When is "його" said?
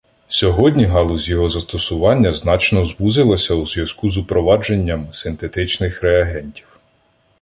1.29-1.49